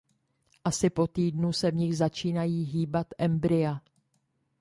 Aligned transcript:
Asi 0.65 0.89
po 0.89 1.07
týdnu 1.07 1.53
se 1.53 1.71
v 1.71 1.75
nich 1.75 1.97
začínají 1.97 2.63
hýbat 2.63 3.07
embrya. 3.17 3.81